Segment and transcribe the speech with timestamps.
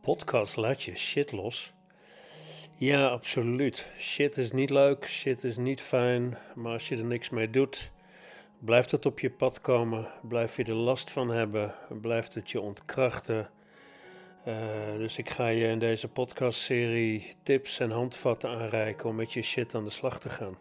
[0.00, 1.72] podcast Laat je shit los.
[2.76, 3.92] Ja, absoluut.
[3.98, 7.90] Shit is niet leuk, shit is niet fijn, maar als je er niks mee doet,
[8.58, 12.60] blijft het op je pad komen, blijf je er last van hebben, blijft het je
[12.60, 13.50] ontkrachten.
[14.46, 14.54] Uh,
[14.96, 19.74] dus ik ga je in deze podcastserie tips en handvatten aanreiken om met je shit
[19.74, 20.58] aan de slag te gaan.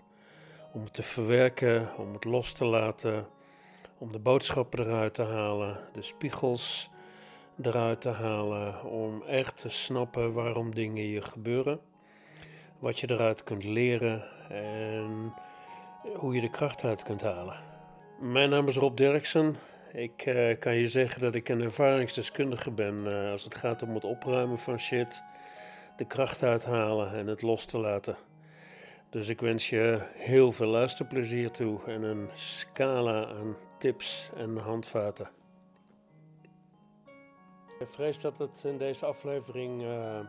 [0.74, 3.28] Om het te verwerken, om het los te laten,
[3.98, 6.90] om de boodschappen eruit te halen, de spiegels
[7.62, 11.80] eruit te halen, om echt te snappen waarom dingen je gebeuren,
[12.80, 15.34] wat je eruit kunt leren en
[16.16, 17.56] hoe je de kracht uit kunt halen.
[18.20, 19.56] Mijn naam is Rob Derksen.
[19.94, 23.94] Ik uh, kan je zeggen dat ik een ervaringsdeskundige ben uh, als het gaat om
[23.94, 25.24] het opruimen van shit,
[25.98, 28.18] de kracht uithalen en het los te laten.
[29.10, 35.30] Dus ik wens je heel veel luisterplezier toe en een scala aan tips en handvaten.
[37.80, 40.20] Ik vrees dat het in deze aflevering, uh,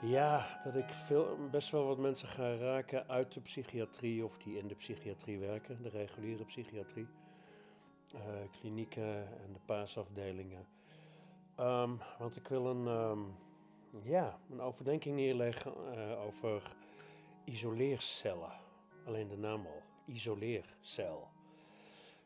[0.00, 4.58] ja, dat ik veel, best wel wat mensen ga raken uit de psychiatrie of die
[4.58, 7.06] in de psychiatrie werken, de reguliere psychiatrie,
[8.14, 10.66] uh, klinieken en de paasafdelingen.
[11.60, 13.34] Um, want ik wil een, um,
[14.02, 16.62] ja, een overdenking neerleggen uh, over
[17.44, 18.52] isoleercellen.
[19.06, 21.28] Alleen de naam al, isoleercel.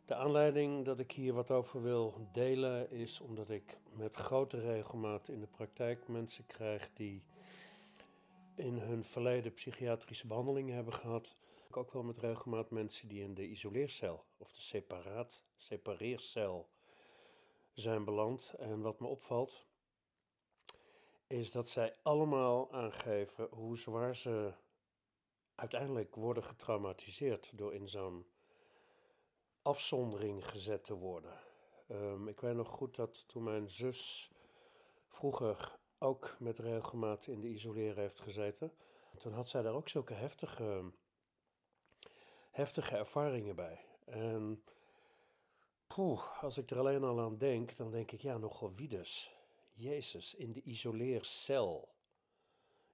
[0.04, 5.28] De aanleiding dat ik hier wat over wil delen is omdat ik met grote regelmaat
[5.28, 7.24] in de praktijk mensen krijg die
[8.54, 11.36] in hun verleden psychiatrische behandelingen hebben gehad.
[11.68, 16.68] Ik ook wel met regelmaat mensen die in de isoleercel of de separaat, separeercel
[17.72, 18.54] zijn beland.
[18.58, 19.66] En wat me opvalt
[21.26, 24.52] is dat zij allemaal aangeven hoe zwaar ze
[25.54, 28.26] uiteindelijk worden getraumatiseerd door in zo'n
[29.64, 31.38] afzondering gezet te worden.
[31.88, 34.30] Um, ik weet nog goed dat toen mijn zus
[35.06, 38.72] vroeger ook met regelmaat in de isoleren heeft gezeten,
[39.18, 40.92] toen had zij daar ook zulke heftige,
[42.50, 43.84] heftige ervaringen bij.
[44.04, 44.64] En
[45.86, 49.34] poeh, als ik er alleen al aan denk, dan denk ik, ja, nogal wie dus?
[49.72, 51.94] Jezus, in de isoleercel.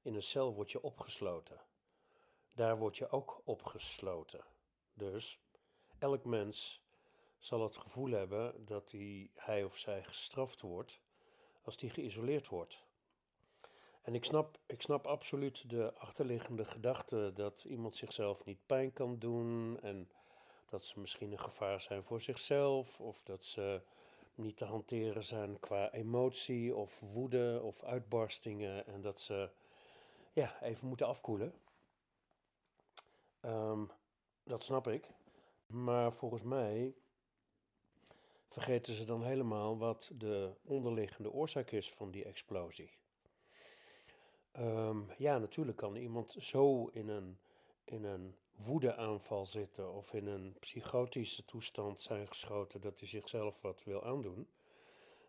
[0.03, 1.61] In een cel word je opgesloten.
[2.55, 4.45] Daar word je ook opgesloten.
[4.95, 5.41] Dus
[6.03, 6.83] elk mens
[7.39, 11.01] zal het gevoel hebben dat hij, hij of zij gestraft wordt
[11.63, 12.85] als hij geïsoleerd wordt.
[14.03, 19.19] En ik snap, ik snap absoluut de achterliggende gedachte dat iemand zichzelf niet pijn kan
[19.19, 20.11] doen en
[20.69, 23.83] dat ze misschien een gevaar zijn voor zichzelf of dat ze
[24.35, 29.51] niet te hanteren zijn qua emotie of woede of uitbarstingen en dat ze
[30.33, 31.55] ja, even moeten afkoelen.
[33.43, 33.91] Um,
[34.45, 35.09] dat snap ik.
[35.71, 36.95] Maar volgens mij
[38.49, 42.91] vergeten ze dan helemaal wat de onderliggende oorzaak is van die explosie.
[44.59, 47.39] Um, ja, natuurlijk kan iemand zo in een,
[47.85, 53.85] in een woedeaanval zitten of in een psychotische toestand zijn geschoten dat hij zichzelf wat
[53.85, 54.49] wil aandoen.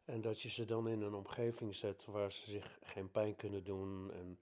[0.06, 3.64] En dat je ze dan in een omgeving zet waar ze zich geen pijn kunnen
[3.64, 4.40] doen en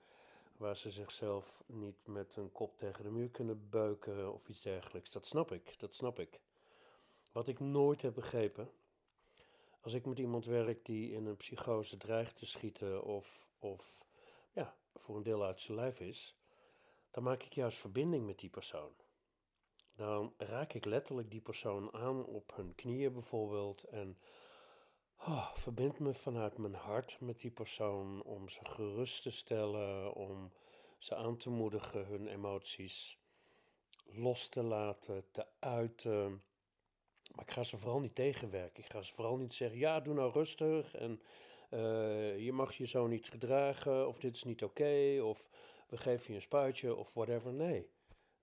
[0.60, 5.12] waar ze zichzelf niet met een kop tegen de muur kunnen beuken of iets dergelijks.
[5.12, 6.42] Dat snap ik, dat snap ik.
[7.32, 8.72] Wat ik nooit heb begrepen,
[9.82, 14.06] als ik met iemand werk die in een psychose dreigt te schieten of, of
[14.52, 16.36] ja, voor een deel uit zijn lijf is,
[17.12, 18.92] dan maak ik juist verbinding met die persoon.
[19.96, 24.18] Dan raak ik letterlijk die persoon aan op hun knieën bijvoorbeeld en
[25.28, 30.52] oh, verbind me vanuit mijn hart met die persoon om ze gerust te stellen, om
[30.98, 33.20] ze aan te moedigen hun emoties
[34.06, 36.44] los te laten, te uiten.
[37.36, 38.84] Maar ik ga ze vooral niet tegenwerken.
[38.84, 41.22] Ik ga ze vooral niet zeggen: ja, doe nou rustig en
[41.70, 45.50] uh, je mag je zo niet gedragen, of dit is niet oké, of
[45.88, 47.54] we geven je een spuitje, of whatever.
[47.54, 47.90] Nee,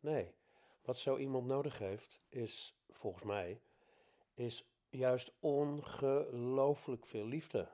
[0.01, 0.35] nee.
[0.83, 3.61] Wat zo iemand nodig heeft, is volgens mij,
[4.35, 4.65] is
[4.97, 7.69] juist ongelooflijk veel liefde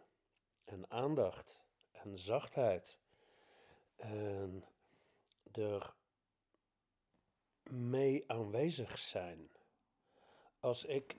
[0.65, 2.99] en aandacht en zachtheid.
[3.97, 4.65] En
[5.53, 5.95] er
[7.71, 9.51] mee aanwezig zijn.
[10.61, 11.17] Als ik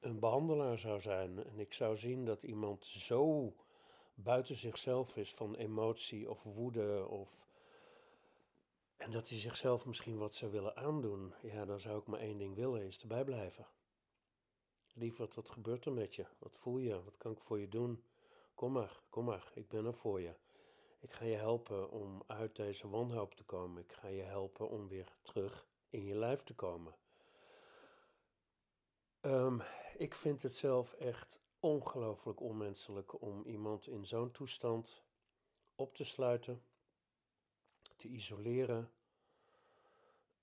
[0.00, 3.52] een behandelaar zou zijn en ik zou zien dat iemand zo
[4.14, 7.46] buiten zichzelf is van emotie of woede of
[8.96, 12.38] en dat hij zichzelf misschien wat zou willen aandoen, ja, dan zou ik maar één
[12.38, 13.66] ding willen, is erbij blijven.
[14.92, 16.26] Lieverd, wat gebeurt er met je?
[16.38, 17.02] Wat voel je?
[17.04, 18.04] Wat kan ik voor je doen?
[18.54, 20.34] Kom maar, kom maar, ik ben er voor je.
[21.00, 23.82] Ik ga je helpen om uit deze wanhoop te komen.
[23.82, 26.94] Ik ga je helpen om weer terug in je lijf te komen.
[29.20, 29.62] Um,
[29.96, 35.02] ik vind het zelf echt ongelooflijk onmenselijk om iemand in zo'n toestand
[35.74, 36.62] op te sluiten,
[37.96, 38.92] te isoleren.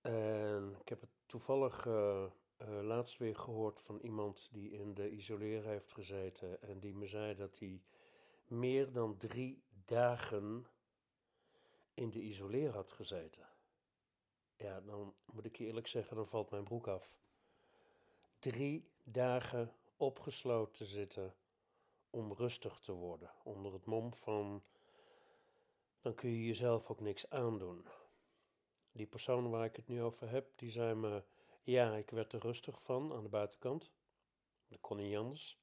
[0.02, 2.26] En ik heb het toevallig uh,
[2.68, 7.36] laatst weer gehoord van iemand die in de isoleren heeft gezeten en die me zei
[7.36, 7.82] dat hij
[8.48, 10.68] meer dan drie dagen
[11.94, 13.50] in de isoleer had gezeten.
[14.56, 17.18] Ja, dan moet ik je eerlijk zeggen, dan valt mijn broek af.
[18.40, 21.36] Drie dagen opgesloten zitten
[22.10, 23.32] om rustig te worden.
[23.44, 24.64] Onder het mom van,
[26.00, 27.88] dan kun je jezelf ook niks aandoen.
[28.92, 31.24] Die persoon waar ik het nu over heb, die zei me,
[31.64, 33.92] ja, ik werd er rustig van aan de buitenkant.
[34.68, 35.60] Dat kon niet anders.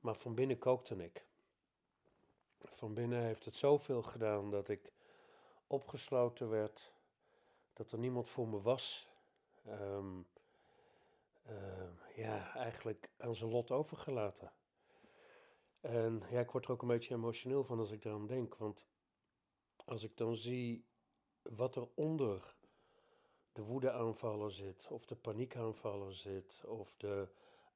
[0.00, 1.26] Maar van binnen kookte ik.
[2.60, 4.92] Van binnen heeft het zoveel gedaan dat ik
[5.66, 6.92] opgesloten werd,
[7.72, 9.08] dat er niemand voor me was.
[9.68, 10.26] Um,
[12.14, 14.52] ja, eigenlijk aan zijn lot overgelaten.
[15.80, 18.54] En ja, ik word er ook een beetje emotioneel van als ik eraan denk.
[18.54, 18.86] Want
[19.84, 20.84] als ik dan zie
[21.42, 22.54] wat er onder
[23.52, 27.28] de woedeaanvallen zit, of de paniekaanvallen zit, of de,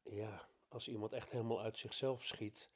[0.03, 2.71] ja, als iemand echt helemaal uit zichzelf schiet,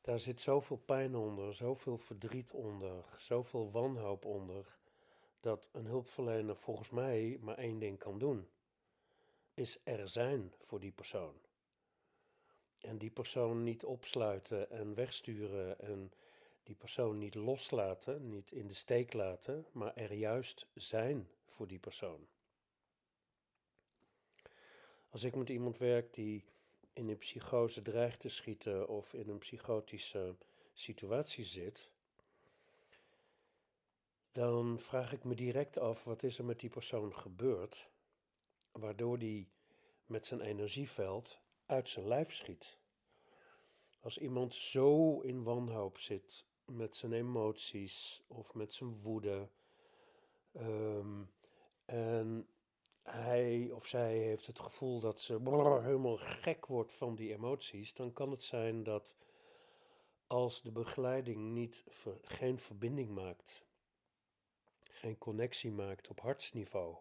[0.00, 4.78] daar zit zoveel pijn onder, zoveel verdriet onder, zoveel wanhoop onder,
[5.40, 8.48] dat een hulpverlener volgens mij maar één ding kan doen
[9.54, 11.34] is er zijn voor die persoon.
[12.78, 16.12] En die persoon niet opsluiten en wegsturen en
[16.62, 21.78] die persoon niet loslaten, niet in de steek laten, maar er juist zijn voor die
[21.78, 22.26] persoon.
[25.10, 26.44] Als ik met iemand werk die
[26.92, 30.36] in een psychose dreigt te schieten of in een psychotische
[30.72, 31.90] situatie zit,
[34.32, 37.90] dan vraag ik me direct af wat is er met die persoon gebeurd
[38.72, 39.48] waardoor die
[40.06, 42.78] met zijn energieveld uit zijn lijf schiet.
[44.00, 49.48] Als iemand zo in wanhoop zit met zijn emoties of met zijn woede,
[50.56, 51.30] um,
[51.84, 52.48] en
[53.02, 55.32] hij of zij heeft het gevoel dat ze
[55.82, 59.16] helemaal gek wordt van die emoties, dan kan het zijn dat
[60.26, 61.84] als de begeleiding niet
[62.22, 63.64] geen verbinding maakt,
[64.82, 66.96] geen connectie maakt op hartsniveau,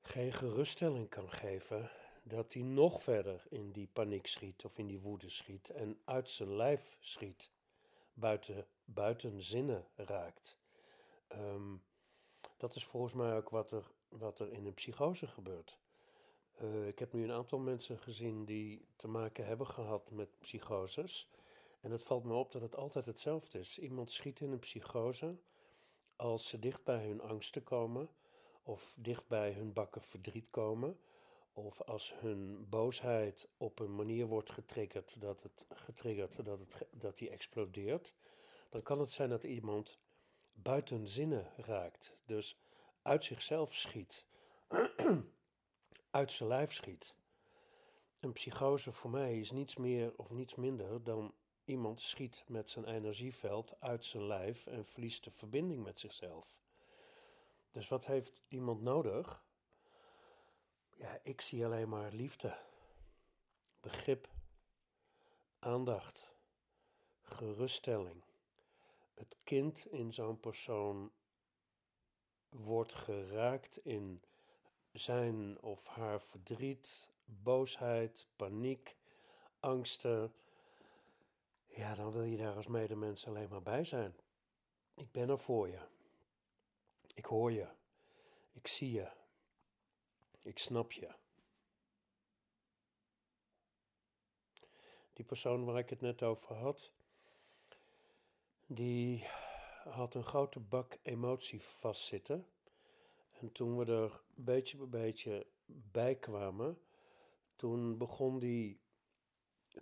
[0.00, 1.90] geen geruststelling kan geven,
[2.22, 6.30] dat hij nog verder in die paniek schiet of in die woede schiet en uit
[6.30, 7.50] zijn lijf schiet,
[8.20, 10.58] buiten, buiten zinnen raakt.
[11.26, 11.76] Ehm,
[12.56, 15.78] dat is volgens mij ook wat er, wat er in een psychose gebeurt.
[16.62, 21.30] Uh, ik heb nu een aantal mensen gezien die te maken hebben gehad met psychoses.
[21.80, 23.78] En het valt me op dat het altijd hetzelfde is.
[23.78, 25.38] Iemand schiet in een psychose
[26.16, 28.08] als ze dicht bij hun angsten komen
[28.62, 31.00] of dicht bij hun bakken verdriet komen.
[31.52, 37.16] Of als hun boosheid op een manier wordt getriggerd dat het getriggerd dat, het, dat
[37.16, 38.14] die explodeert,
[38.68, 39.98] dan kan het zijn dat iemand
[40.52, 42.16] buiten zinnen raakt.
[42.24, 42.58] Dus
[43.02, 44.26] uit zichzelf schiet.
[46.10, 47.14] uit zijn lijf schiet.
[48.20, 52.84] Een psychose voor mij is niets meer of niets minder dan iemand schiet met zijn
[52.84, 56.60] energieveld uit zijn lijf en verliest de verbinding met zichzelf.
[57.72, 59.42] Dus wat heeft iemand nodig?
[61.00, 62.58] Ja, ik zie alleen maar liefde,
[63.80, 64.28] begrip,
[65.58, 66.34] aandacht,
[67.22, 68.24] geruststelling.
[69.14, 71.12] Het kind in zo'n persoon
[72.48, 74.22] wordt geraakt in
[74.92, 78.96] zijn of haar verdriet, boosheid, paniek,
[79.60, 80.34] angsten.
[81.66, 84.16] Ja, dan wil je daar als medemens alleen maar bij zijn.
[84.94, 85.80] Ik ben er voor je.
[87.14, 87.68] Ik hoor je.
[88.52, 89.19] Ik zie je.
[90.42, 91.14] Ik snap je.
[95.12, 96.92] Die persoon waar ik het net over had,
[98.66, 99.26] die
[99.84, 102.46] had een grote bak emotie vastzitten.
[103.40, 106.80] En toen we er beetje bij beetje bij kwamen,
[107.56, 108.80] toen begon die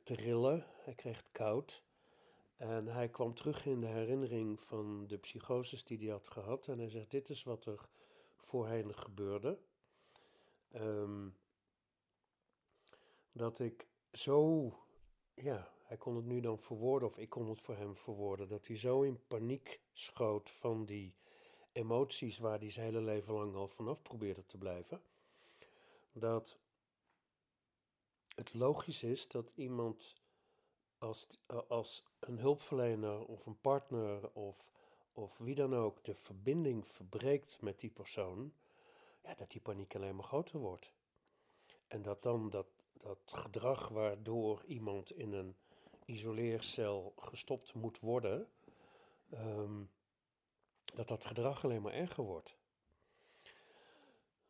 [0.02, 0.66] te rillen.
[0.84, 1.82] Hij kreeg het koud.
[2.56, 6.68] En hij kwam terug in de herinnering van de psychoses die hij had gehad.
[6.68, 7.88] En hij zegt: Dit is wat er
[8.36, 9.58] voorheen gebeurde.
[10.74, 11.36] Um,
[13.32, 14.72] dat ik zo,
[15.34, 18.66] ja, hij kon het nu dan verwoorden, of ik kon het voor hem verwoorden, dat
[18.66, 21.16] hij zo in paniek schoot van die
[21.72, 25.02] emoties waar hij zijn hele leven lang al vanaf probeerde te blijven,
[26.12, 26.58] dat
[28.34, 30.22] het logisch is dat iemand
[30.98, 31.26] als,
[31.68, 34.70] als een hulpverlener of een partner of,
[35.12, 38.52] of wie dan ook de verbinding verbreekt met die persoon,
[39.28, 40.92] ja, dat die paniek alleen maar groter wordt.
[41.86, 45.56] En dat dan dat, dat gedrag waardoor iemand in een
[46.04, 48.48] isoleercel gestopt moet worden,
[49.30, 49.84] ehm,
[50.84, 52.56] dat dat gedrag alleen maar erger wordt.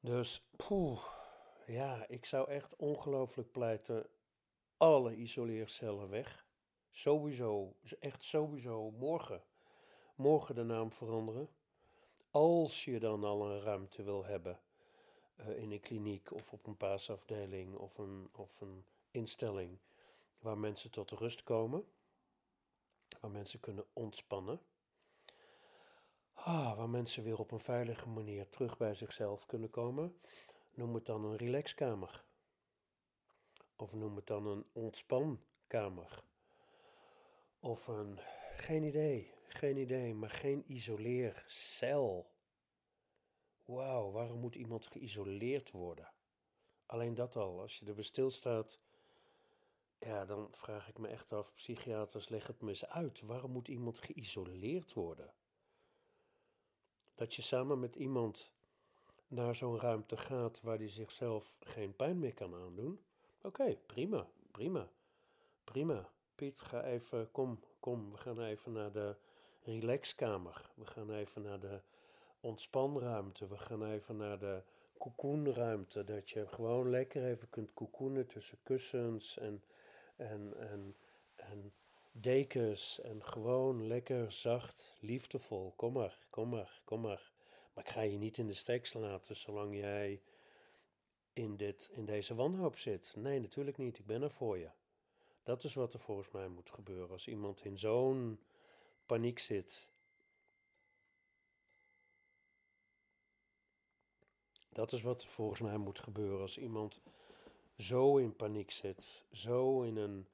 [0.01, 1.05] Dus, poeh,
[1.67, 4.07] ja, ik zou echt ongelooflijk pleiten,
[4.77, 6.47] alle isoleercellen weg.
[6.91, 9.43] Sowieso, echt sowieso morgen.
[10.15, 11.49] Morgen de naam veranderen.
[12.31, 14.61] Als je dan al een ruimte wil hebben
[15.41, 19.79] uh, in een kliniek of op een paasafdeling of een, of een instelling
[20.39, 21.85] waar mensen tot rust komen,
[23.21, 24.61] waar mensen kunnen ontspannen,
[26.33, 30.21] ah, waar mensen weer op een veilige manier terug bij zichzelf kunnen komen,
[30.75, 32.25] noem het dan een relaxkamer.
[33.77, 36.23] Of noem het dan een ontspankamer.
[37.61, 38.19] Of een,
[38.57, 42.31] geen idee, geen idee, maar geen isoleercel.
[43.69, 46.13] Wauw, waarom moet iemand geïsoleerd worden?
[46.87, 48.81] Alleen dat al, als je er stilstaat,
[49.99, 53.21] ja, dan vraag ik me echt af, psychiaters, leg het me eens uit.
[53.21, 55.35] Waarom moet iemand geïsoleerd worden?
[57.15, 58.53] Dat je samen met iemand
[59.27, 63.01] naar zo'n ruimte gaat waar die zichzelf geen pijn meer kan aandoen.
[63.43, 64.91] Oké, prima, prima,
[65.65, 66.11] prima.
[66.35, 69.17] Piet, ga even, kom, kom, we gaan even naar de
[69.61, 70.71] relaxkamer.
[70.75, 71.83] We gaan even naar de
[72.41, 73.49] ontspanruimte.
[73.49, 74.63] We gaan even naar de
[74.99, 76.05] cocoonruimte.
[76.05, 79.63] Dat je gewoon lekker even kunt cocoonen tussen kussens en,
[80.17, 80.97] en, en,
[81.37, 81.73] en
[82.13, 83.01] dekens.
[83.01, 85.73] En gewoon lekker zacht, liefdevol.
[85.77, 87.33] Kom maar, kom maar, kom maar.
[87.75, 90.23] Maar ik ga je niet in de steek laten zolang jij
[91.33, 93.15] in, dit, in deze wanhoop zit.
[93.17, 93.99] Nee, natuurlijk niet.
[93.99, 94.69] Ik ben er voor je.
[95.43, 97.11] Dat is wat er volgens mij moet gebeuren.
[97.11, 98.41] Als iemand in zo'n
[99.07, 99.88] paniek zit.
[104.79, 106.41] Dat is wat volgens mij moet gebeuren.
[106.41, 107.01] Als iemand
[107.77, 110.27] zo in paniek zit, zo in een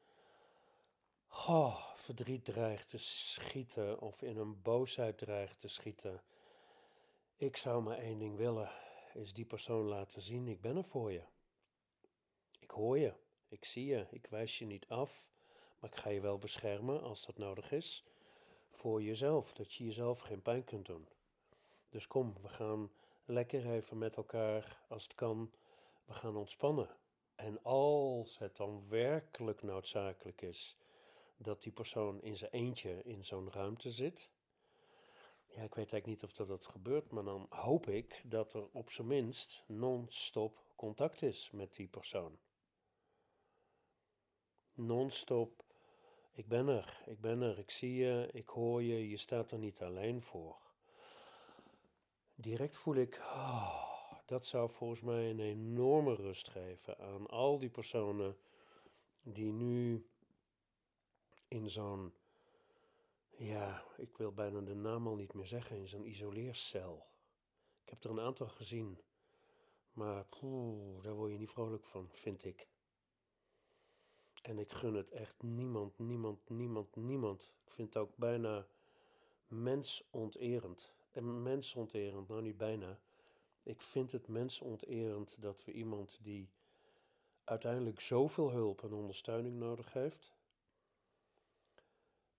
[1.95, 6.23] verdriet dreigt te schieten of in een boosheid dreigt te schieten.
[7.37, 8.71] Ik zou maar één ding willen,
[9.15, 11.23] is die persoon laten zien, ik ben er voor je.
[12.61, 13.15] Ik hoor je.
[13.49, 15.31] Ik zie je, ik wijs je niet af,
[15.79, 18.05] maar ik ga je wel beschermen als dat nodig is
[18.71, 21.09] voor jezelf, dat je jezelf geen pijn kunt doen.
[21.89, 22.91] Dus kom, we gaan
[23.25, 25.53] lekker even met elkaar, als het kan,
[26.05, 26.89] we gaan ontspannen.
[27.35, 30.77] En als het dan werkelijk noodzakelijk is
[31.37, 34.31] dat die persoon in zijn eentje in zo'n ruimte zit,
[35.47, 38.69] ja, ik weet eigenlijk niet of dat, dat gebeurt, maar dan hoop ik dat er
[38.73, 42.39] op zijn minst non-stop contact is met die persoon
[44.75, 45.65] non-stop.
[46.33, 49.59] Ik ben er, ik ben er, ik zie je, ik hoor je, je staat er
[49.59, 50.64] niet alleen voor.
[52.35, 57.71] Direct voel ik, oh, dat zou volgens mij een enorme rust geven aan al die
[57.71, 58.37] personen
[59.23, 60.07] die nu
[61.49, 62.15] in zo'n,
[63.31, 67.07] ja, ik wil bijna de naam al niet meer zeggen, in zo'n isoleercel.
[67.85, 68.99] Ik heb er een aantal gezien,
[69.93, 72.69] maar poeh, daar word je niet vrolijk van, vind ik.
[74.43, 77.55] En ik gun het echt niemand, niemand, niemand, niemand.
[77.65, 78.67] Ik vind het ook bijna
[79.47, 80.95] mensonterend.
[81.15, 82.99] En mensonterend, nou niet bijna.
[83.63, 86.51] Ik vind het mensonterend dat we iemand die
[87.45, 90.35] uiteindelijk zoveel hulp en ondersteuning nodig heeft,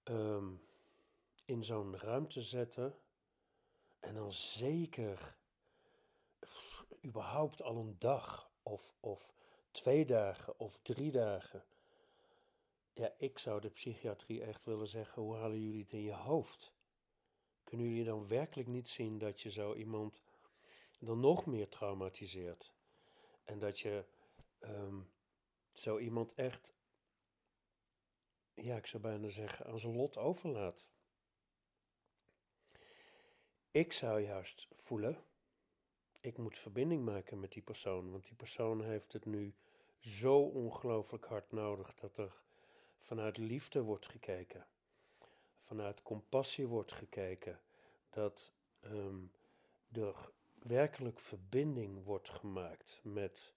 [0.03, 0.53] ehm,
[1.45, 2.99] in zo'n ruimte zetten
[3.99, 5.37] en dan zeker
[7.05, 9.33] überhaupt al een dag of, of
[9.71, 11.65] twee dagen of drie dagen
[12.95, 16.73] ja, ik zou de psychiatrie echt willen zeggen: hoe halen jullie het in je hoofd?
[17.65, 20.21] Kunnen jullie dan werkelijk niet zien dat je zo iemand
[20.99, 22.73] dan nog meer traumatiseert?
[23.43, 24.05] En dat je
[24.59, 25.11] um,
[25.71, 26.75] zo iemand echt,
[28.53, 30.89] ja, ik zou bijna zeggen, aan zijn lot overlaat.
[33.71, 35.23] Ik zou juist voelen,
[36.19, 39.55] ik moet verbinding maken met die persoon, want die persoon heeft het nu
[39.99, 42.41] zo ongelooflijk hard nodig dat er
[42.99, 44.67] vanuit liefde wordt gekeken,
[45.65, 47.59] vanuit compassie wordt gekeken,
[48.09, 49.31] dat um,
[49.91, 53.53] er werkelijk verbinding wordt gemaakt met,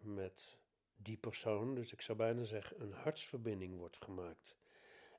[0.00, 0.58] met
[0.96, 1.74] die persoon.
[1.74, 4.56] Dus ik zou bijna zeggen, een hartsverbinding wordt gemaakt.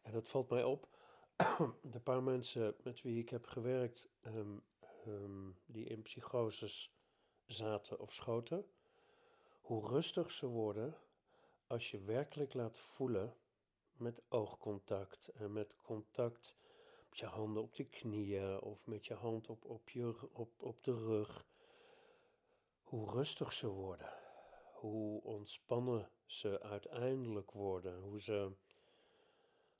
[0.01, 0.87] En dat valt mij op.
[1.81, 4.57] De paar mensen met wie ik heb gewerkt, ehm,
[5.05, 6.93] ehm, die in psychoses
[7.45, 8.65] zaten of schoten,
[9.61, 10.97] hoe rustig ze worden
[11.67, 13.35] als je werkelijk laat voelen
[13.99, 16.55] met oogcontact en met contact
[17.09, 20.83] met je handen op de knieën of met je hand op, op, je, op, op
[20.83, 21.45] de rug.
[22.81, 24.13] Hoe rustig ze worden,
[24.73, 28.01] hoe ontspannen ze uiteindelijk worden.
[28.01, 28.51] Hoe ze,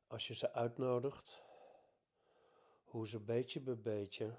[0.08, 1.44] als je ze uitnodigt,
[2.84, 4.38] hoe ze beetje bij beetje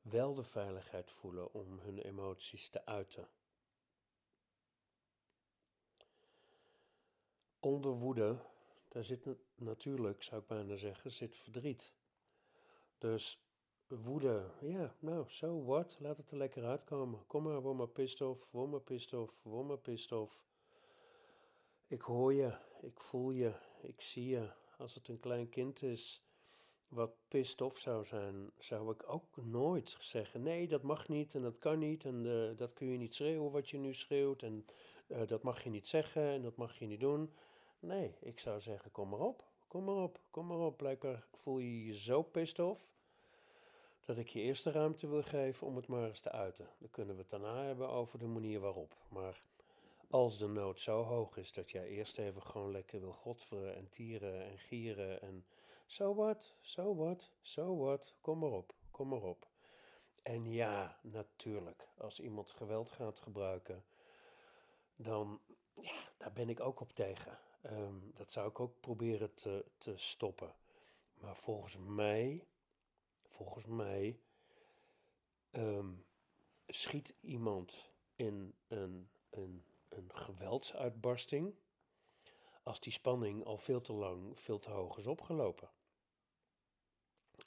[0.00, 3.28] wel de veiligheid voelen om hun emoties te uiten.
[7.60, 8.44] Onder woede,
[8.96, 11.92] daar zit natuurlijk, zou ik bijna zeggen, zit verdriet.
[12.98, 13.40] Dus
[13.86, 17.26] woede, ja, nou, so what, laat het er lekker uitkomen.
[17.26, 18.70] Kom maar, word maar pissed off, word
[19.66, 20.28] maar.
[21.86, 24.50] Ik hoor je, ik voel je, ik zie je.
[24.78, 26.22] Als het een klein kind is
[26.88, 31.42] wat pissed off zou zijn, zou ik ook nooit zeggen: nee, dat mag niet en
[31.42, 34.66] dat kan niet en uh, dat kun je niet schreeuwen wat je nu schreeuwt en
[35.06, 37.32] uh, dat mag je niet zeggen en dat mag je niet doen.
[37.86, 40.76] Nee, ik zou zeggen: kom maar op, kom maar op, kom maar op.
[40.76, 42.86] Blijkbaar voel je je zo pissed off
[44.04, 46.68] dat ik je eerst de ruimte wil geven om het maar eens te uiten.
[46.78, 48.96] Dan kunnen we het daarna hebben over de manier waarop.
[49.08, 49.42] Maar
[50.10, 53.88] als de nood zo hoog is dat jij eerst even gewoon lekker wil godveren en
[53.88, 55.46] tieren en gieren en
[55.84, 59.48] zo wat, zo wat, zo wat, kom maar op, kom maar op.
[60.22, 63.84] En ja, natuurlijk, als iemand geweld gaat gebruiken,
[64.96, 65.40] dan,
[65.74, 67.38] ja, daar ben ik ook op tegen.
[67.70, 70.54] Um, dat zou ik ook proberen te, te stoppen.
[71.14, 72.46] Maar volgens mij
[73.36, 74.20] volgens mij
[75.50, 76.04] um,
[76.66, 81.54] schiet iemand in een, een, een geweldsuitbarsting
[82.62, 85.68] als die spanning al veel te lang, veel te hoog is opgelopen.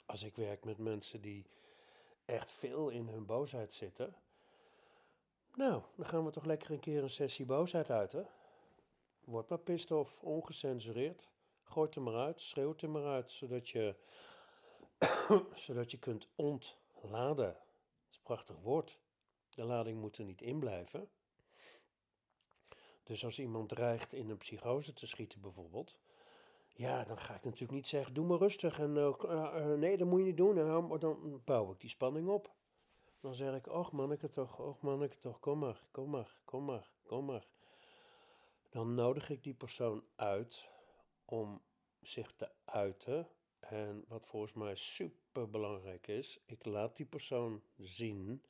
[0.06, 1.46] Als ik werk met mensen die
[2.24, 4.14] echt veel in hun boosheid zitten,
[5.54, 8.28] nou, dan gaan we toch lekker een keer een sessie boosheid uiten.
[9.30, 11.28] Word maar pissed off, ongecensureerd.
[11.62, 13.94] Gooi het er maar uit, schreeuw het er maar uit, zodat je
[15.64, 17.52] zodat je kunt ontladen.
[17.52, 18.98] Dat is een prachtig woord.
[19.48, 21.08] De lading moet er niet in blijven.
[23.02, 25.98] Dus als iemand dreigt in een psychose te schieten bijvoorbeeld,
[26.68, 30.08] ja, dan ga ik natuurlijk niet zeggen, doe maar rustig en uh, uh, nee, dat
[30.08, 30.58] moet je niet doen.
[30.58, 32.54] En dan, dan bouw ik die spanning op.
[33.20, 36.90] Dan zeg ik, och manneke toch, och manneke toch, kom maar, kom maar, kom maar,
[37.02, 37.46] kom maar.
[38.70, 40.68] Dan nodig ik die persoon uit
[41.24, 41.62] om
[42.00, 43.28] zich te uiten
[43.60, 48.44] en wat volgens mij super belangrijk is, ik laat die persoon zien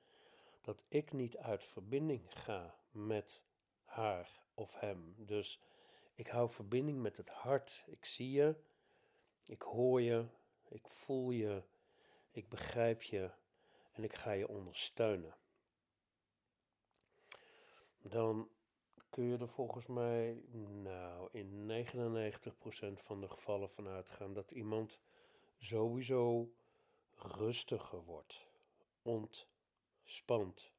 [0.60, 3.42] dat ik niet uit verbinding ga met
[3.84, 5.14] haar of hem.
[5.16, 5.60] Dus
[6.14, 7.84] ik hou verbinding met het hart.
[7.86, 8.56] Ik zie je,
[9.44, 10.26] ik hoor je,
[10.68, 11.62] ik voel je,
[12.30, 13.30] ik begrijp je
[13.92, 15.36] en ik ga je ondersteunen.
[18.02, 18.48] Dan
[19.10, 20.42] kun je er volgens mij
[20.82, 21.92] nou, in 99%
[22.92, 25.00] van de gevallen van uitgaan dat iemand
[25.58, 26.52] sowieso
[27.16, 28.46] rustiger wordt,
[29.02, 30.72] ontspant,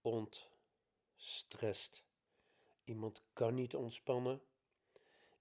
[0.00, 2.04] ontstrest.
[2.84, 4.42] Iemand kan niet ontspannen,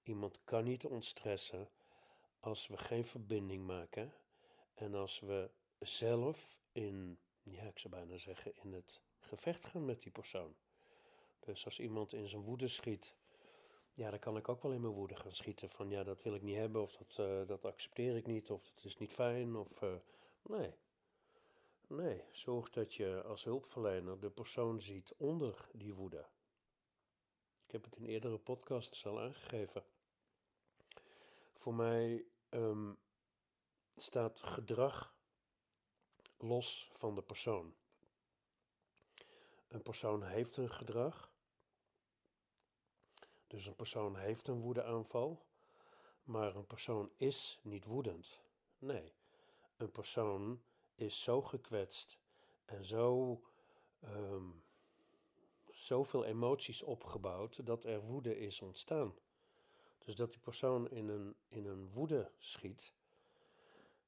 [0.03, 1.69] iemand kan niet ontstressen
[2.39, 4.13] als we geen verbinding maken
[4.73, 10.01] en als we zelf in, ja, ik zou bijna zeggen, in het gevecht gaan met
[10.01, 10.55] die persoon.
[11.45, 13.17] Dus als iemand in zijn woede schiet,
[13.93, 15.69] ja, dan kan ik ook wel in mijn woede gaan schieten.
[15.69, 18.63] Van ja, dat wil ik niet hebben, of dat, uh, dat accepteer ik niet, of
[18.63, 19.55] dat is niet fijn.
[19.55, 19.95] Of uh,
[20.41, 20.73] nee.
[21.88, 26.25] Nee, zorg dat je als hulpverlener de persoon ziet onder die woede.
[27.65, 29.84] Ik heb het in eerdere podcasts al aangegeven.
[31.53, 32.97] Voor mij um,
[33.95, 35.15] staat gedrag
[36.38, 37.75] los van de persoon.
[39.67, 41.35] Een persoon heeft een gedrag
[43.47, 45.45] dus een persoon heeft een woedeaanval,
[46.23, 48.41] maar een persoon is niet woedend.
[48.79, 49.13] Nee,
[49.77, 50.62] een persoon
[50.95, 52.19] is zo gekwetst
[52.65, 53.41] en zo
[54.03, 54.63] um,
[55.69, 59.13] zoveel emoties opgebouwd dat er woede is ontstaan.
[59.99, 62.93] Dus dat die persoon in een, in een woede schiet.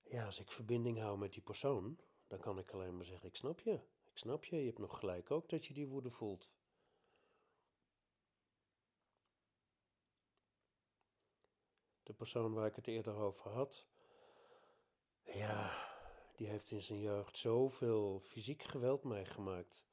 [0.04, 3.36] Ja, als ik verbinding hou met die persoon, dan kan ik alleen maar zeggen: Ik
[3.36, 3.73] snap je.
[4.12, 4.56] Ik snap je.
[4.58, 6.50] Je hebt nog gelijk ook dat je die woede voelt.
[12.08, 13.88] De persoon waar ik het eerder over had,
[15.24, 15.72] ja,
[16.36, 19.86] die heeft in zijn jeugd zoveel fysiek geweld meegemaakt.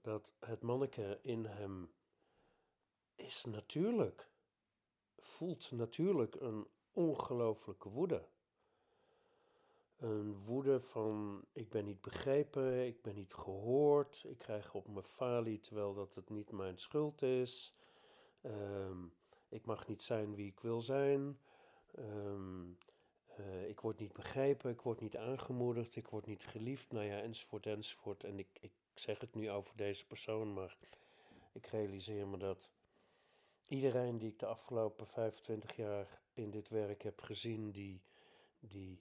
[0.00, 1.92] Dat het manneke in hem
[3.14, 4.30] is natuurlijk,
[5.18, 8.28] voelt natuurlijk een ongelooflijke woede.
[9.96, 15.04] Een woede van ik ben niet begrepen, ik ben niet gehoord, ik krijg op mijn
[15.04, 17.74] falie terwijl dat het niet mijn schuld is.
[18.42, 19.15] Um,
[19.48, 21.38] ik mag niet zijn wie ik wil zijn.
[21.94, 22.64] Ehm,
[23.26, 27.20] eh, ik word niet begrepen, ik word niet aangemoedigd, ik word niet geliefd, nou ja,
[27.20, 28.24] enzovoort, enzovoort.
[28.24, 30.76] En ik, ik zeg het nu over deze persoon, maar
[31.52, 32.70] ik realiseer me dat
[33.68, 38.00] iedereen die ik de afgelopen 25 jaar in dit werk heb gezien, die,
[38.60, 39.00] die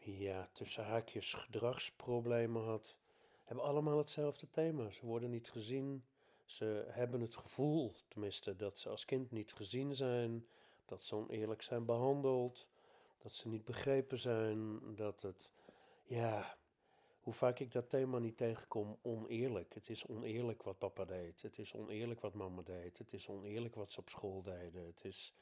[0.00, 2.98] ja, tussen haakjes gedragsproblemen had,
[3.44, 4.90] hebben allemaal hetzelfde thema.
[4.90, 6.04] Ze worden niet gezien,
[6.50, 10.46] ze hebben het gevoel, tenminste, dat ze als kind niet gezien zijn,
[10.84, 12.68] dat ze oneerlijk zijn behandeld,
[13.18, 15.52] dat ze niet begrepen zijn, dat het,
[16.04, 16.56] ja,
[17.20, 19.74] hoe vaak ik dat thema niet tegenkom, oneerlijk.
[19.74, 23.74] Het is oneerlijk wat papa deed, het is oneerlijk wat mama deed, het is oneerlijk
[23.74, 25.34] wat ze op school deden, het is,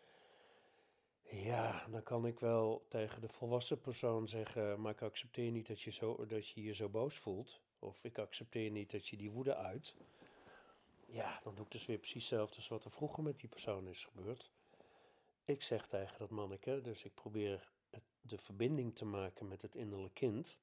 [1.23, 5.81] ja, dan kan ik wel tegen de volwassen persoon zeggen, maar ik accepteer niet dat
[5.81, 9.31] je, zo, dat je je zo boos voelt, of ik accepteer niet dat je die
[9.31, 9.94] woede uit.
[11.11, 13.88] Ja, dan doe ik dus weer precies hetzelfde als wat er vroeger met die persoon
[13.88, 14.51] is gebeurd.
[15.44, 17.73] Ik zeg tegen dat manneke, dus ik probeer
[18.21, 20.59] de verbinding te maken met het innerlijke kind.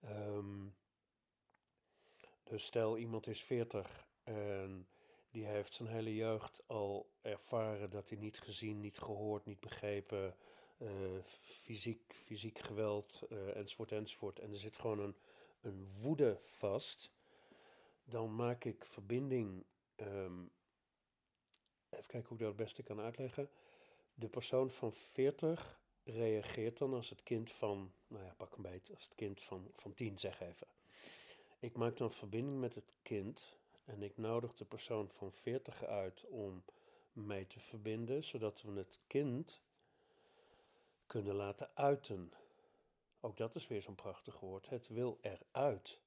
[0.00, 0.66] Ehm,
[2.44, 4.86] dus stel iemand is 40 en
[5.30, 10.36] die heeft zijn hele jeugd al ervaren dat hij niet gezien, niet gehoord, niet begrepen,
[10.78, 10.90] uh,
[11.40, 14.38] fysiek, fysiek geweld uh, enzovoort enzovoort.
[14.38, 15.16] En er zit gewoon een,
[15.60, 17.12] een woede vast.
[18.12, 19.64] Dan maak ik verbinding
[19.96, 20.50] um,
[21.88, 23.50] Even kijken hoe ik dat het beste kan uitleggen.
[24.14, 28.90] De persoon van 40 reageert dan als het kind van, nou ja, pak een beet,
[28.94, 30.66] als het kind van, van 10, zeg even.
[31.58, 36.26] Ik maak dan verbinding met het kind en ik nodig de persoon van 40 uit
[36.28, 36.64] om
[37.12, 39.62] mee te verbinden, zodat we het kind
[41.06, 42.32] kunnen laten uiten.
[43.20, 44.68] Ook dat is weer zo'n prachtig woord.
[44.68, 46.00] Het wil eruit.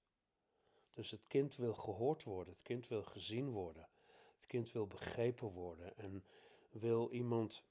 [0.95, 3.87] Dus het kind wil gehoord worden, het kind wil gezien worden.
[4.35, 6.25] Het kind wil begrepen worden en
[6.69, 7.63] wil iemand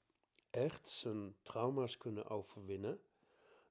[0.49, 3.01] echt zijn trauma's kunnen overwinnen,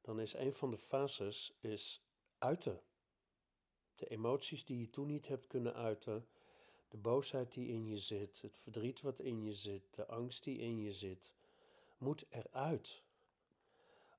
[0.01, 2.03] dan is een van de fases is
[2.39, 2.83] uiten.
[3.95, 6.29] De emoties die je toen niet hebt kunnen uiten,
[6.89, 10.59] de boosheid die in je zit, het verdriet wat in je zit, de angst die
[10.59, 11.35] in je zit,
[11.99, 13.03] moet eruit.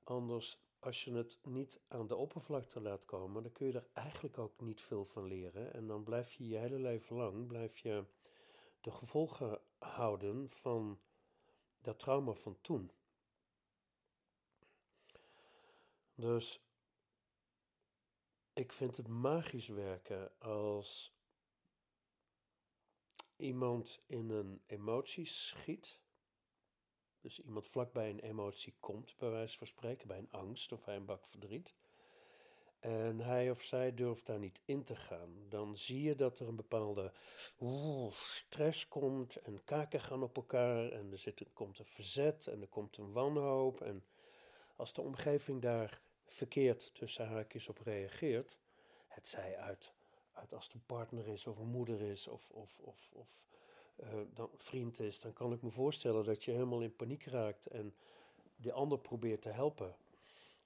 [0.03, 4.37] Anders, als je het niet aan de oppervlakte laat komen, dan kun je er eigenlijk
[4.37, 5.73] ook niet veel van leren.
[5.73, 8.05] En dan blijf je je hele leven lang, blijf je
[8.81, 10.99] de gevolgen houden van
[11.81, 12.91] dat trauma van toen.
[16.15, 16.65] Dus
[18.53, 21.17] ik vind het magisch werken als
[23.35, 26.03] iemand in een emotie schiet.
[27.25, 30.95] Dus iemand vlakbij een emotie komt, bij wijze van spreken, bij een angst of bij
[30.95, 31.75] een bak verdriet.
[32.79, 36.47] En hij of zij durft daar niet in te gaan, dan zie je dat er
[36.47, 37.11] een bepaalde
[37.59, 40.91] oeh, stress komt en kaken gaan op elkaar.
[40.91, 43.81] En er zit, komt een verzet en er komt een wanhoop.
[43.81, 44.03] En
[44.75, 48.59] als de omgeving daar verkeerd tussen haakjes op reageert,
[49.07, 49.93] het zij uit,
[50.33, 53.45] uit als een partner is of een moeder is of, of, of, of
[54.03, 57.67] uh, dan vriend is, dan kan ik me voorstellen dat je helemaal in paniek raakt
[57.67, 57.95] en
[58.55, 59.95] de ander probeert te helpen.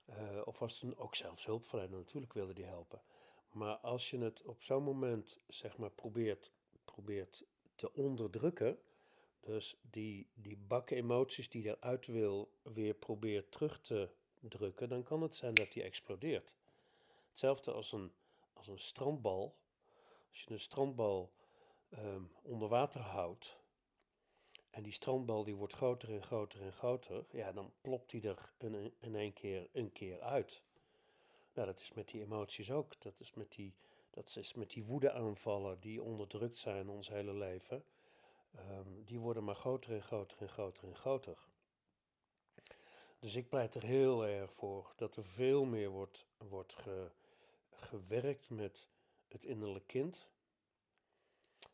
[0.10, 3.02] Uh, of was het ook zelfs hulpverlener, natuurlijk wilde die helpen.
[3.52, 6.54] Maar als je het op zo'n moment, zeg maar, probeert,
[6.86, 8.80] probeert te onderdrukken,
[9.40, 15.22] dus die, die bakken emoties die eruit wil, weer probeert terug te drukken, dan kan
[15.22, 16.56] het zijn dat die explodeert.
[17.30, 18.12] Hetzelfde als een,
[18.54, 19.56] als een strandbal.
[20.30, 21.34] Als je een strandbal
[21.90, 23.60] um, onder water houdt,
[24.70, 27.26] en die strandbal die wordt groter en groter en groter.
[27.32, 28.54] Ja, dan plopt die er
[29.00, 30.64] in, één keer een keer uit.
[31.54, 33.02] Nou, dat is met die emoties ook.
[33.02, 33.74] Dat is met die,
[34.10, 37.84] dat is met die woedeaanvallen die onderdrukt zijn ons hele leven.
[38.56, 41.48] Um, die worden maar groter en groter en groter en groter.
[43.20, 47.12] Dus ik pleit er heel erg voor dat er veel meer wordt, wordt ge,
[47.70, 48.90] gewerkt met
[49.28, 50.30] het innerlijke kind.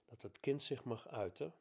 [0.05, 1.53] Dat het kind zich mag uiten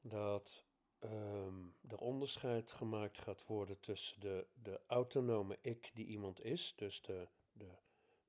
[0.00, 0.64] dat
[1.00, 7.02] um, er onderscheid gemaakt gaat worden tussen de, de autonome ik die iemand is, dus
[7.02, 7.70] de, de,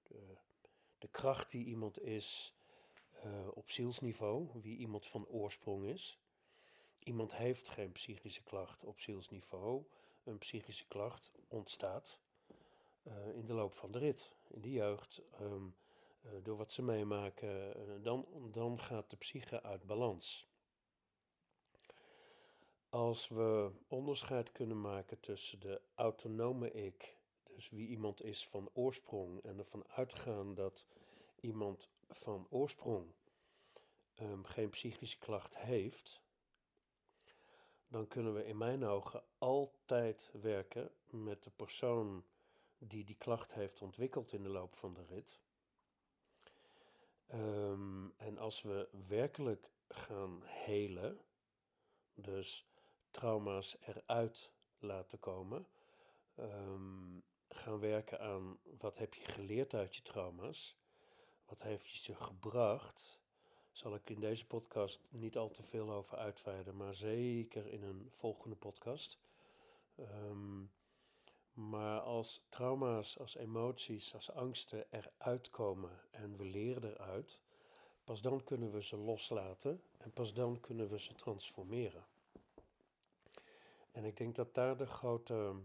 [0.04, 0.38] de,
[0.98, 2.54] de kracht die iemand is
[3.26, 6.20] uh, op zielsniveau, wie iemand van oorsprong is.
[7.00, 9.86] Iemand heeft geen psychische klacht op zielsniveau.
[10.24, 12.20] Een psychische klacht ontstaat
[13.04, 15.64] uh, in de loop van de rit, in de jeugd, uh,
[16.44, 18.02] door wat ze meemaken.
[18.02, 20.48] dan, dan gaat de psyche uit balans.
[22.90, 29.44] Als we onderscheid kunnen maken tussen de autonome ik, dus wie iemand is van oorsprong,
[29.44, 30.86] en ervan uitgaan dat
[31.40, 33.14] iemand van oorsprong
[34.22, 36.22] um, geen psychische klacht heeft,
[37.88, 42.24] dan kunnen we in mijn ogen altijd werken met de persoon
[42.78, 45.40] die die klacht heeft ontwikkeld in de loop van de rit.
[47.30, 51.20] Ehm, en als we werkelijk gaan helen,
[52.14, 52.68] dus
[53.10, 55.68] trauma's eruit laten komen,
[56.36, 60.78] ehm, gaan werken aan wat heb je geleerd uit je trauma's,
[61.46, 63.22] wat heeft je gebracht,
[63.72, 68.12] zal ik in deze podcast niet al te veel over uitweiden, maar zeker in een
[68.12, 69.20] volgende podcast.
[69.96, 70.64] Ehm,
[71.54, 77.42] maar als trauma's, als emoties, als angsten eruit komen en we leren eruit,
[78.04, 82.06] pas dan kunnen we ze loslaten en pas dan kunnen we ze transformeren.
[83.92, 85.56] En ik denk dat daar de grote,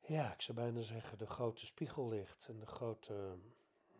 [0.00, 3.38] ja, ik zou bijna zeggen, de grote spiegel ligt en de grote,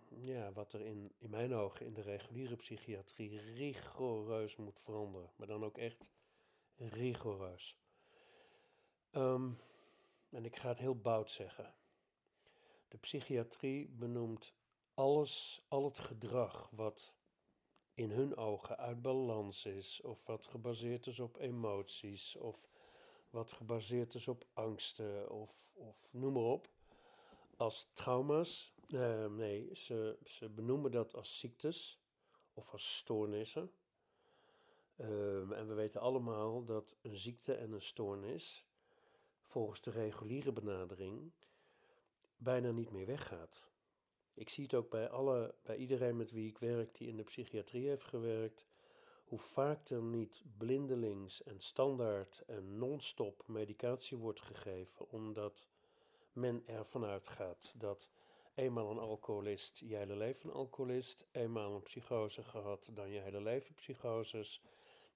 [0.09, 5.31] ja, wat er in, in mijn ogen in de reguliere psychiatrie rigoureus moet veranderen.
[5.37, 6.11] Maar dan ook echt
[6.77, 7.77] rigoureus.
[9.13, 9.59] Um,
[10.37, 11.75] en ik ga het heel bout zeggen.
[12.89, 14.55] De psychiatrie benoemt
[14.95, 17.15] alles, al het gedrag wat
[17.95, 22.69] in hun ogen uit balans is, of wat gebaseerd is op emoties, of
[23.31, 26.69] wat gebaseerd is op angsten, of, of noem maar op,
[27.57, 28.75] als trauma's.
[28.89, 32.01] Uh, nee, ze, ze benoemen dat als ziektes
[32.55, 33.73] of als stoornissen.
[34.97, 38.66] Uh, en we weten allemaal dat een ziekte en een stoornis
[39.47, 41.33] volgens de reguliere benadering
[42.37, 43.71] bijna niet meer weggaat.
[44.35, 47.23] Ik zie het ook bij, alle, bij iedereen met wie ik werk die in de
[47.23, 48.67] psychiatrie heeft gewerkt,
[49.25, 55.69] hoe vaak er niet blindelings en standaard en non-stop medicatie wordt gegeven, omdat
[56.33, 58.11] men ervan uitgaat dat
[58.55, 63.75] eenmaal een alcoholist je hele leven alcoholist, eenmaal een psychose gehad, dan je hele leven
[63.75, 64.63] psychoses,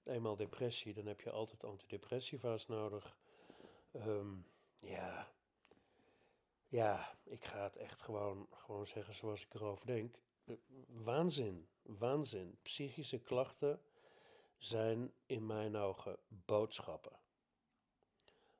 [0.03, 3.20] eenmaal depressie, dan heb je altijd antidepressiva's nodig.
[3.91, 5.31] Um, ja.
[6.67, 10.15] Ja, ik ga het echt gewoon, gewoon zeggen zoals ik erover denk.
[10.87, 12.57] Waanzin, waanzin.
[12.61, 13.81] Psychische klachten
[14.57, 17.19] zijn in mijn ogen boodschappen.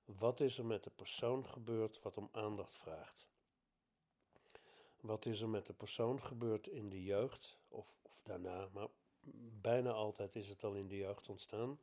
[0.05, 3.27] Wat is er met de persoon gebeurd wat om aandacht vraagt?
[4.99, 8.87] Wat is er met de persoon gebeurd in de jeugd, of, of daarna, maar
[9.61, 11.79] bijna altijd is het al in de jeugd ontstaan,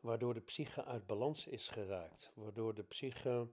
[0.00, 3.48] waardoor de psyche uit balans is geraakt, waardoor de psyche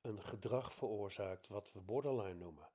[0.00, 2.68] een gedrag veroorzaakt wat we borderline noemen,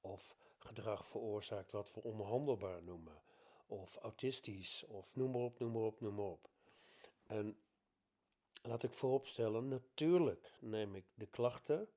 [0.00, 3.22] of gedrag veroorzaakt wat we onhandelbaar noemen,
[3.66, 6.50] of autistisch, of noem maar op, noem maar op, noem maar op.
[7.26, 7.58] En
[8.62, 11.88] laat ik vooropstellen, natuurlijk neem ik de klachten,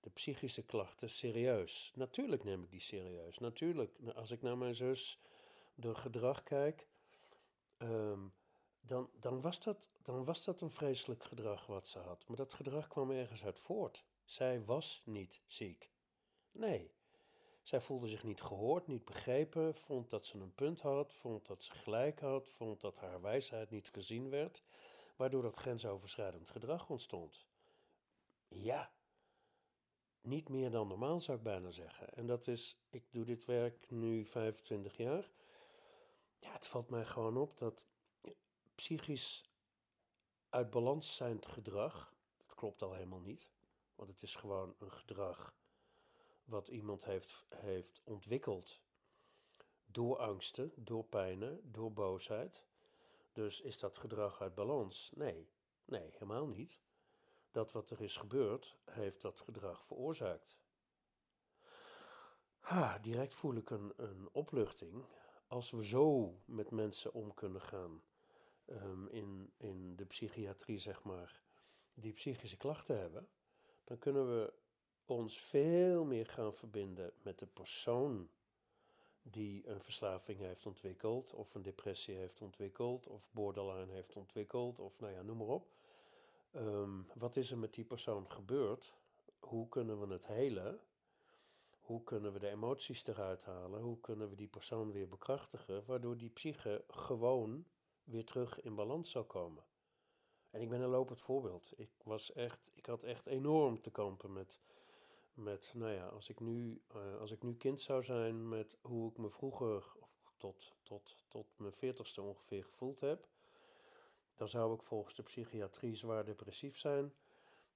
[0.00, 1.92] de psychische klachten, serieus.
[1.94, 3.38] Natuurlijk neem ik die serieus.
[3.38, 5.20] Natuurlijk, als ik naar mijn zus
[5.74, 6.88] door gedrag kijk,
[7.76, 8.20] ehm,
[8.84, 12.26] dan, dan, was dat, dan was dat een vreselijk gedrag wat ze had.
[12.26, 14.04] Maar dat gedrag kwam ergens uit voort.
[14.24, 15.90] Zij was niet ziek.
[16.50, 16.90] Nee.
[17.62, 21.62] Zij voelde zich niet gehoord, niet begrepen, vond dat ze een punt had, vond dat
[21.62, 24.62] ze gelijk had, vond dat haar wijsheid niet gezien werd,
[25.16, 27.46] waardoor dat grensoverschrijdend gedrag ontstond.
[28.48, 28.92] Ja,
[30.20, 32.14] niet meer dan normaal zou ik bijna zeggen.
[32.14, 35.30] En dat is, ik doe dit werk nu 25 jaar.
[36.38, 37.86] Ja, het valt mij gewoon op dat
[38.82, 39.44] psychisch
[40.48, 43.50] uit balans zijnd gedrag, dat klopt al helemaal niet,
[43.94, 45.54] want het is gewoon een gedrag
[46.44, 48.80] wat iemand heeft, heeft ontwikkeld
[49.86, 52.64] door angsten, door pijnen, door boosheid.
[53.32, 55.10] Dus is dat gedrag uit balans?
[55.14, 55.48] Nee,
[55.84, 56.80] nee, helemaal niet.
[57.50, 60.58] Dat wat er is gebeurd, heeft dat gedrag veroorzaakt.
[62.60, 65.04] Ha, direct voel ik een, een opluchting
[65.46, 68.02] als we zo met mensen om kunnen gaan
[68.72, 71.42] Ehm, in, in de psychiatrie, zeg maar,
[71.94, 73.28] die psychische klachten hebben,
[73.84, 74.52] dan kunnen we
[75.04, 78.28] ons veel meer gaan verbinden met de persoon
[79.22, 85.00] die een verslaving heeft ontwikkeld, of een depressie heeft ontwikkeld, of borderline heeft ontwikkeld, of
[85.00, 85.68] nou ja, noem maar op.
[86.50, 88.94] Ehm, wat is er met die persoon gebeurd?
[89.38, 90.80] Hoe kunnen we het helen?
[91.80, 93.80] Hoe kunnen we de emoties eruit halen?
[93.80, 97.66] Hoe kunnen we die persoon weer bekrachtigen, waardoor die psyche gewoon
[98.04, 99.64] weer terug in balans zou komen.
[100.50, 101.72] En ik ben een lopend voorbeeld.
[101.76, 104.60] Ik, was echt, ik had echt enorm te kampen met,
[105.34, 109.10] met nou ja, als ik, nu, uh, als ik nu kind zou zijn met hoe
[109.10, 109.92] ik me vroeger,
[110.36, 113.28] tot, tot, tot mijn veertigste ongeveer gevoeld heb,
[114.34, 117.14] dan zou ik volgens de psychiatrie zwaar depressief zijn.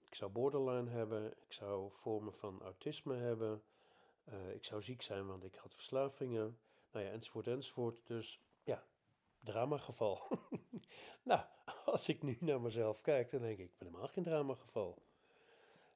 [0.01, 3.63] Ik zou borderline hebben, ik zou vormen van autisme hebben,
[4.29, 6.59] uh, ik zou ziek zijn, want ik had verslavingen,
[6.91, 8.07] nou ja, enzovoort, enzovoort.
[8.07, 8.41] Dus
[9.47, 10.23] dramageval.
[11.23, 11.45] nou,
[11.85, 15.03] als ik nu naar mezelf kijk, dan denk ik, ik ben helemaal geen dramageval.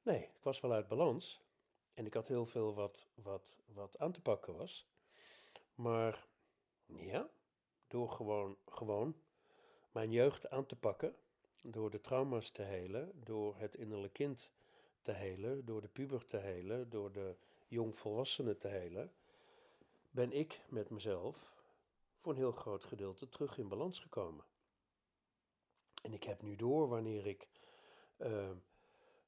[0.02, 1.40] Nee, ik was wel uit balans.
[1.94, 4.86] En ik had heel veel wat, wat, wat aan te pakken was.
[5.74, 6.26] Maar
[6.86, 7.28] ja,
[7.88, 9.14] door gewoon, gewoon
[9.92, 11.16] mijn jeugd aan te pakken,
[11.62, 14.50] door de trauma's te helen, door het innerlijk kind
[15.02, 17.36] te helen, door de puber te helen, door de
[17.68, 19.12] jongvolwassenen te helen,
[20.10, 21.54] ben ik met mezelf
[22.20, 24.44] voor een heel groot gedeelte terug in balans gekomen.
[26.02, 27.48] En ik heb nu door wanneer ik
[28.18, 28.50] uh,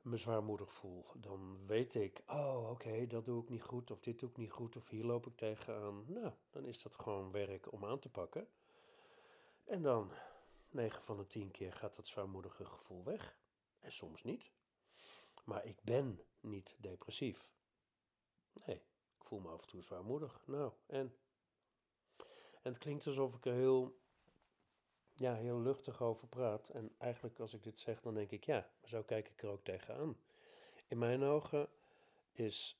[0.03, 1.05] me zwaarmoedig voel.
[1.15, 4.51] Dan weet ik, oh oké, dat doe ik niet goed, of dit doe ik niet
[4.51, 6.05] goed, of hier loop ik tegenaan.
[6.07, 8.49] Nou, dan is dat gewoon werk om aan te pakken.
[9.65, 10.13] En dan,
[10.71, 13.37] 9 van de 10 keer, gaat dat zwaarmoedige gevoel weg.
[13.81, 14.53] En soms niet.
[15.45, 17.49] Maar ik ben niet depressief.
[18.53, 18.77] Nee,
[19.19, 20.43] ik voel me af en toe zwaarmoedig.
[20.47, 21.17] Nou, en?
[22.63, 23.99] En het klinkt alsof ik er heel,
[25.15, 26.69] ja, heel luchtig over praat.
[26.69, 29.65] En eigenlijk als ik dit zeg, dan denk ik, ja, zo kijk ik er ook
[29.65, 30.17] tegenaan.
[30.87, 31.69] In mijn ogen
[32.33, 32.77] is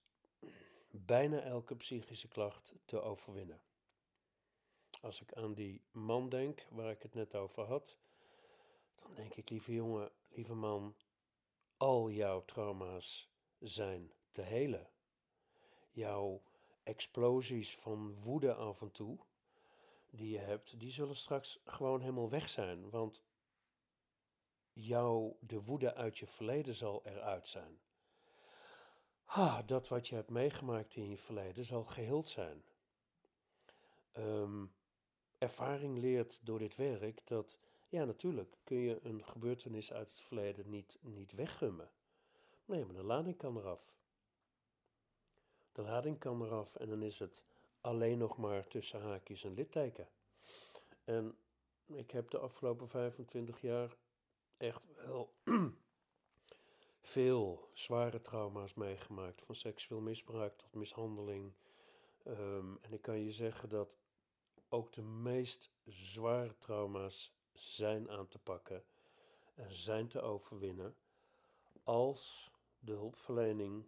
[0.91, 3.61] bijna elke psychische klacht te overwinnen.
[5.01, 7.97] Als ik aan die man denk waar ik het net over had,
[9.03, 10.97] dan denk ik, lieve jongen, lieve man,
[11.77, 14.91] al jouw trauma's zijn te helen.
[15.91, 16.43] Jouw
[16.83, 19.19] explosies van woede af en toe,
[20.13, 22.91] die je hebt, die zullen straks gewoon helemaal weg zijn.
[22.91, 23.25] Want
[24.73, 27.81] jouw, de woede uit je verleden zal eruit zijn.
[29.67, 32.65] Dat wat je hebt meegemaakt in je verleden zal geheeld zijn.
[34.13, 34.75] Um,
[35.39, 40.71] ervaring leert door dit werk dat, ja natuurlijk, kun je een gebeurtenis uit het verleden
[40.71, 41.91] niet, niet weggummen.
[42.65, 43.95] Nee, maar de lading kan eraf.
[45.73, 47.45] De lading kan eraf en dan is het
[47.83, 50.09] alleen nog maar tussen haakjes en litteken.
[51.05, 51.37] En
[51.87, 53.97] ik heb de afgelopen 25 jaar
[54.57, 55.33] echt wel
[57.15, 59.43] veel zware trauma's meegemaakt.
[59.43, 61.53] Van seksueel misbruik tot mishandeling.
[62.27, 63.99] Um, en ik kan je zeggen dat
[64.69, 68.85] ook de meest zware trauma's zijn aan te pakken
[69.55, 70.97] en zijn te overwinnen
[71.83, 73.87] als de hulpverlening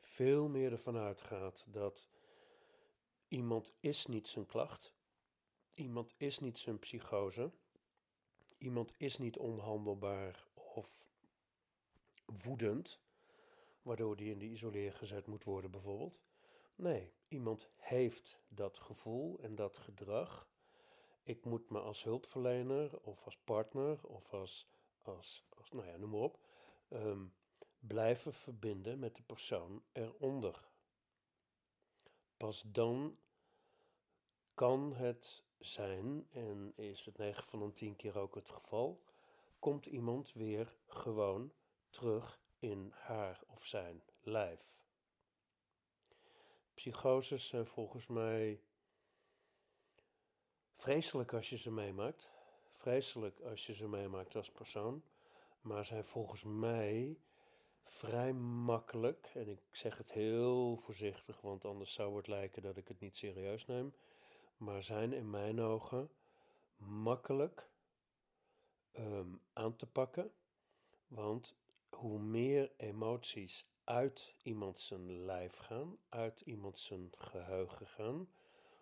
[0.00, 2.08] veel meer ervan uitgaat dat
[3.30, 4.94] iemand is niet zijn klacht,
[5.74, 7.50] iemand is niet zijn psychose,
[8.58, 11.04] iemand is niet onhandelbaar of
[12.24, 13.00] woedend,
[13.82, 16.20] waardoor die in de isoleer gezet moet worden bijvoorbeeld.
[16.74, 20.48] Nee, iemand heeft dat gevoel en dat gedrag.
[21.22, 24.68] Ik moet me als hulpverlener of als partner of als,
[25.02, 26.38] als, als nou ja, noem maar op,
[26.88, 27.24] ehm,
[27.78, 30.69] blijven verbinden met de persoon eronder.
[32.40, 33.18] Pas dan
[34.54, 39.02] kan het zijn, en is het 9 van de 10 keer ook het geval,
[39.58, 41.52] komt iemand weer gewoon
[41.90, 44.84] terug in haar of zijn lijf.
[46.74, 48.62] Psychoses zijn volgens mij
[50.76, 52.30] vreselijk als je ze meemaakt.
[52.72, 55.02] Vreselijk als je ze meemaakt als persoon.
[55.60, 57.18] Maar zijn volgens mij
[57.90, 62.88] vrij makkelijk, en ik zeg het heel voorzichtig, want anders zou het lijken dat ik
[62.88, 63.94] het niet serieus neem,
[64.56, 66.10] maar zijn in mijn ogen
[66.76, 67.68] makkelijk
[68.98, 70.32] um, aan te pakken.
[71.06, 71.56] Want
[71.88, 78.28] hoe meer emoties uit iemand zijn lijf gaan, uit iemand zijn geheugen gaan,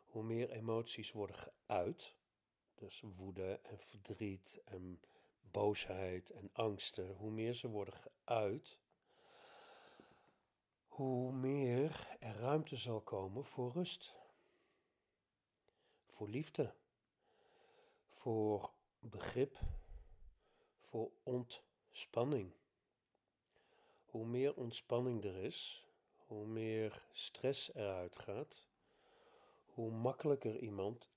[0.07, 2.15] hoe meer emoties worden geuit,
[2.75, 5.01] dus woede en verdriet en
[5.51, 8.79] boosheid en angsten, hoe meer ze worden geuit,
[10.99, 14.15] hoe meer er ruimte zal komen voor rust,
[16.07, 16.75] voor liefde,
[18.09, 19.59] voor begrip,
[20.81, 22.53] voor ontspanning.
[24.05, 28.67] Hoe meer ontspanning er is, hoe meer stress eruit gaat,
[29.65, 31.11] hoe makkelijker iemand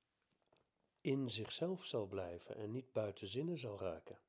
[1.01, 4.19] in zichzelf zal blijven en niet buiten zinnen zal raken.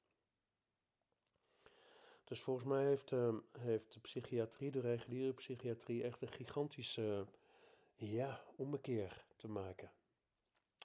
[2.32, 7.26] Dus volgens mij heeft, uh, heeft de psychiatrie, de reguliere psychiatrie, echt een gigantische
[7.94, 9.90] ja, ommekeer te maken.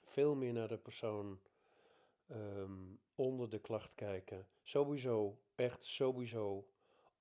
[0.04, 1.40] Veel meer naar de persoon
[2.30, 4.46] um, onder de klacht kijken.
[4.62, 6.68] Sowieso, echt sowieso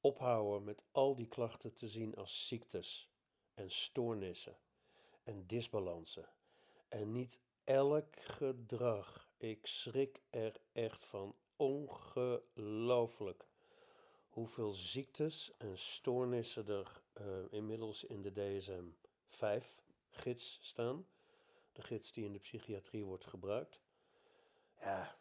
[0.02, 3.10] ophouden met al die klachten te zien als ziektes
[3.54, 4.58] en stoornissen
[5.24, 6.30] en disbalansen.
[6.88, 9.30] En niet elk gedrag.
[9.38, 11.36] Ik schrik er echt van.
[11.56, 13.47] Ongelooflijk.
[14.38, 21.08] Hoeveel ziektes en stoornissen er uh, inmiddels in de DSM-5-gids staan.
[21.72, 23.82] De gids die in de psychiatrie wordt gebruikt.
[24.80, 25.18] Ja,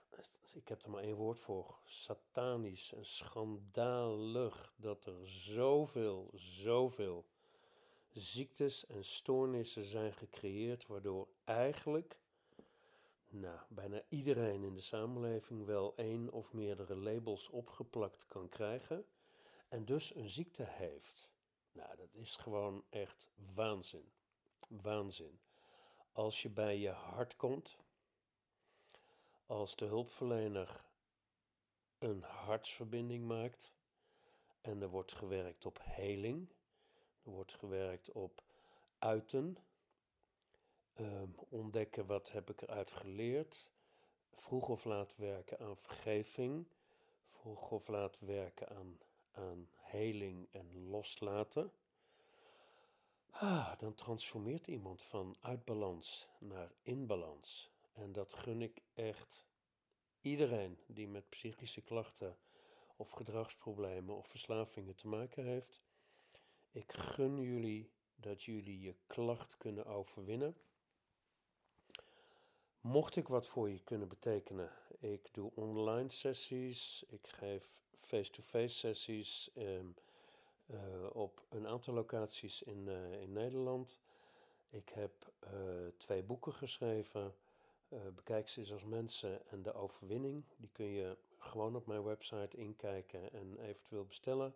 [0.54, 7.26] ik heb er maar één woord voor, satanisch en schandalig dat er zoveel, zoveel
[8.12, 12.18] ziektes en stoornissen zijn gecreëerd waardoor eigenlijk
[13.28, 19.06] nou, bijna iedereen in de samenleving wel één of meerdere labels opgeplakt kan krijgen
[19.68, 21.32] en dus een ziekte heeft.
[21.72, 24.12] Nou, dat is gewoon echt waanzin.
[24.68, 25.40] Waanzin.
[26.12, 27.76] Als je bij je hart komt,
[29.46, 30.84] als de hulpverlener
[31.98, 33.72] een hartsverbinding maakt
[34.60, 36.48] en er wordt gewerkt op heling,
[37.22, 38.42] er wordt gewerkt op
[38.98, 39.56] uiten,
[41.00, 43.70] um, ontdekken wat heb ik eruit geleerd,
[44.34, 46.66] vroeg of laat werken aan vergeving,
[47.28, 48.98] vroeg of laat werken aan,
[49.32, 51.72] aan heling en loslaten.
[53.30, 57.70] Ah, dan transformeert iemand van uitbalans naar inbalans.
[57.92, 59.44] En dat gun ik echt
[60.20, 62.36] iedereen die met psychische klachten
[62.96, 65.82] of gedragsproblemen of verslavingen te maken heeft.
[66.70, 70.56] Ik gun jullie dat jullie je klacht kunnen overwinnen.
[72.86, 79.50] Mocht ik wat voor je kunnen betekenen, ik doe online sessies, ik geef face-to-face sessies
[79.56, 79.94] um,
[80.66, 80.78] uh,
[81.12, 83.98] op een aantal locaties in, uh, in Nederland.
[84.70, 85.12] Ik heb
[85.44, 85.50] uh,
[85.96, 87.34] twee boeken geschreven.
[88.14, 90.44] bekijk ze eens als mensen en de overwinning.
[90.56, 94.54] Die kun je gewoon op mijn website inkijken en eventueel bestellen.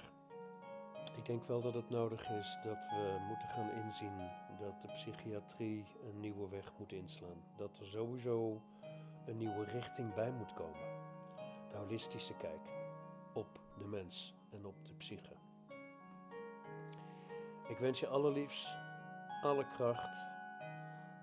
[1.16, 4.16] ik denk wel dat het nodig is dat we moeten gaan inzien
[4.62, 7.42] dat de psychiatrie een nieuwe weg moet inslaan.
[7.56, 8.62] Dat er sowieso
[9.26, 11.00] een nieuwe richting bij moet komen.
[11.70, 12.60] De holistische kijk
[13.32, 15.34] op de mens en op de psyche.
[17.68, 18.76] Ik wens je allerliefst
[19.42, 20.26] alle kracht,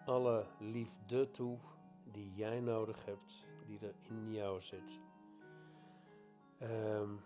[0.06, 1.58] alle liefde toe
[2.04, 5.00] die jij nodig hebt, die er in jou zit.
[6.62, 7.22] Um,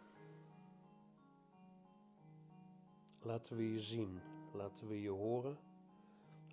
[3.22, 5.58] laten we je zien, laten we je horen,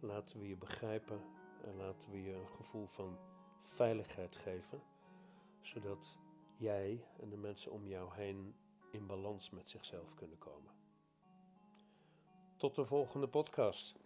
[0.01, 1.21] laten we je begrijpen
[1.65, 3.19] en laten we je een gevoel van
[3.63, 4.83] veiligheid geven,
[5.61, 6.19] zodat
[6.57, 8.55] jij en de mensen om jou heen
[8.91, 10.73] in balans met zichzelf kunnen komen.
[12.57, 14.00] Tot de volgende podcast.